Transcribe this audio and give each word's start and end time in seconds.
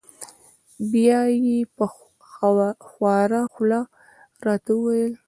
بیا 0.91 1.21
یې 1.45 1.57
په 1.77 1.85
خواره 2.91 3.41
خوله 3.53 3.81
را 4.45 4.55
ته 4.63 4.71
و 4.77 4.81
ویل: 4.83 5.13